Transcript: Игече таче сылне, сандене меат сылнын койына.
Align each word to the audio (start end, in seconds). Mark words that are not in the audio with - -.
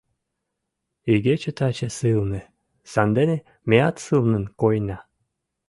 Игече 1.13 1.51
таче 1.57 1.89
сылне, 1.97 2.41
сандене 2.91 3.37
меат 3.69 3.95
сылнын 4.05 4.45
койына. 4.61 4.97